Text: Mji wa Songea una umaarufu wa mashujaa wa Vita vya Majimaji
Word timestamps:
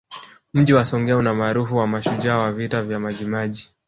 Mji 0.53 0.73
wa 0.73 0.85
Songea 0.85 1.17
una 1.17 1.31
umaarufu 1.31 1.77
wa 1.77 1.87
mashujaa 1.87 2.37
wa 2.37 2.51
Vita 2.51 2.81
vya 2.83 2.99
Majimaji 2.99 3.73